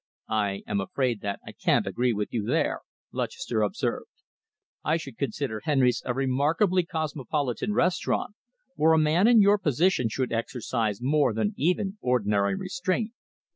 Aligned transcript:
"I 0.29 0.63
am 0.65 0.81
afraid 0.81 1.21
that 1.21 1.41
I 1.45 1.51
can't 1.51 1.85
agree 1.85 2.11
with 2.11 2.33
you 2.33 2.43
there," 2.43 2.79
Lutchester 3.11 3.61
observed. 3.61 4.09
"I 4.83 4.97
should 4.97 5.15
consider 5.15 5.61
Henry's 5.63 6.01
a 6.07 6.15
remarkably 6.15 6.83
cosmopolitan 6.87 7.73
restaurant, 7.75 8.33
where 8.75 8.93
a 8.93 8.97
man 8.97 9.27
in 9.27 9.41
your 9.43 9.59
position 9.59 10.09
should 10.09 10.31
exercise 10.31 11.03
more 11.03 11.35
than 11.35 11.53
even 11.55 11.99
ordinary 12.01 12.55
restraint." 12.55 13.13